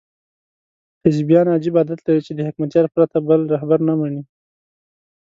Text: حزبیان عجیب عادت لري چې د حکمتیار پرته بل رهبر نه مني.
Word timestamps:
حزبیان 1.03 1.47
عجیب 1.55 1.73
عادت 1.79 1.99
لري 2.05 2.21
چې 2.27 2.31
د 2.33 2.39
حکمتیار 2.47 2.85
پرته 2.95 3.17
بل 3.27 3.39
رهبر 3.53 3.79
نه 3.87 3.93
مني. 3.99 4.23